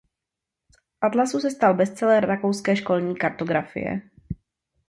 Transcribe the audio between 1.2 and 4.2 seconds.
se stal bestseller rakouské školní kartografie.